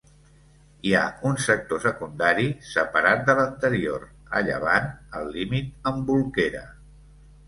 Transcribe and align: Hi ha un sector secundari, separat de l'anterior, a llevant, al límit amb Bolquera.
Hi 0.85 0.91
ha 0.99 1.01
un 1.31 1.35
sector 1.47 1.81
secundari, 1.83 2.45
separat 2.69 3.21
de 3.27 3.35
l'anterior, 3.39 4.07
a 4.39 4.41
llevant, 4.47 4.89
al 5.21 5.29
límit 5.37 5.91
amb 5.93 6.03
Bolquera. 6.09 6.63